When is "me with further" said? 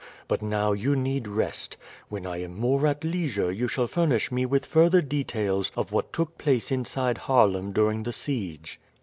4.31-4.99